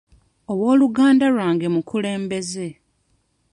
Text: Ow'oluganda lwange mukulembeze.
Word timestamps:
Ow'oluganda 0.51 1.25
lwange 1.35 1.67
mukulembeze. 1.75 2.67